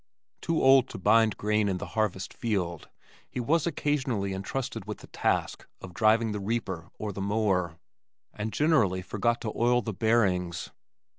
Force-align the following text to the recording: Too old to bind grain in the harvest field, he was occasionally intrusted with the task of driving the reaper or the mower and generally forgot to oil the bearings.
Too 0.41 0.59
old 0.59 0.89
to 0.89 0.97
bind 0.97 1.37
grain 1.37 1.69
in 1.69 1.77
the 1.77 1.89
harvest 1.93 2.33
field, 2.33 2.89
he 3.29 3.39
was 3.39 3.67
occasionally 3.67 4.33
intrusted 4.33 4.85
with 4.85 4.97
the 4.97 5.05
task 5.05 5.67
of 5.79 5.93
driving 5.93 6.31
the 6.31 6.39
reaper 6.39 6.89
or 6.97 7.11
the 7.13 7.21
mower 7.21 7.77
and 8.33 8.51
generally 8.51 9.03
forgot 9.03 9.39
to 9.41 9.53
oil 9.55 9.83
the 9.83 9.93
bearings. 9.93 10.71